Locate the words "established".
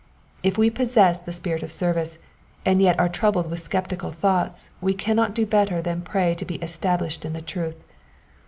6.55-7.23